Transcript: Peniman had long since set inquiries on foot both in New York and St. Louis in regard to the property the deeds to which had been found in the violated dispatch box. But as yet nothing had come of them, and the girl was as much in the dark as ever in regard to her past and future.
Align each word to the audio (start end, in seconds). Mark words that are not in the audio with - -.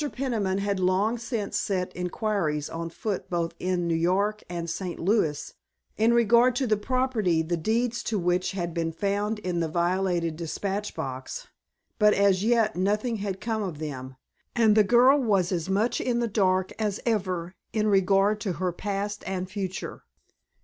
Peniman 0.13 0.57
had 0.57 0.79
long 0.79 1.19
since 1.19 1.55
set 1.59 1.95
inquiries 1.95 2.71
on 2.71 2.89
foot 2.89 3.29
both 3.29 3.53
in 3.59 3.87
New 3.87 3.93
York 3.93 4.41
and 4.49 4.67
St. 4.67 4.99
Louis 4.99 5.53
in 5.95 6.11
regard 6.11 6.55
to 6.55 6.65
the 6.65 6.75
property 6.75 7.43
the 7.43 7.55
deeds 7.55 8.01
to 8.05 8.17
which 8.17 8.53
had 8.53 8.73
been 8.73 8.91
found 8.91 9.37
in 9.37 9.59
the 9.59 9.67
violated 9.67 10.35
dispatch 10.37 10.95
box. 10.95 11.45
But 11.99 12.15
as 12.15 12.43
yet 12.43 12.75
nothing 12.75 13.17
had 13.17 13.39
come 13.39 13.61
of 13.61 13.77
them, 13.77 14.15
and 14.55 14.75
the 14.75 14.83
girl 14.83 15.19
was 15.19 15.51
as 15.51 15.69
much 15.69 16.01
in 16.01 16.17
the 16.19 16.27
dark 16.27 16.71
as 16.79 16.99
ever 17.05 17.53
in 17.71 17.85
regard 17.85 18.41
to 18.41 18.53
her 18.53 18.71
past 18.71 19.23
and 19.27 19.47
future. 19.51 20.01